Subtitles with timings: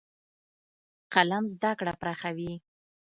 [1.13, 2.53] قلم زده کړه پراخوي.